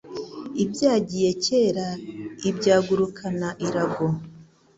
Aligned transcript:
Ibyagiye 0.63 1.29
kera 1.45 1.87
ibyagurukana 2.49 3.47
irago 3.65 4.07